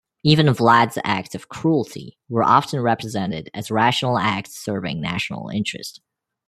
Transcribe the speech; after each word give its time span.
Even 0.23 0.47
Vlad's 0.47 0.97
acts 1.03 1.35
of 1.35 1.47
cruelty 1.47 2.17
were 2.27 2.43
often 2.43 2.79
represented 2.79 3.51
as 3.53 3.69
rational 3.69 4.17
acts 4.17 4.55
serving 4.57 4.99
national 4.99 5.49
interest. 5.49 6.01